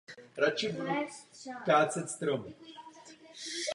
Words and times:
Původním 0.35 0.75
povoláním 0.75 1.63
byl 1.67 2.53
soudce. 2.53 2.53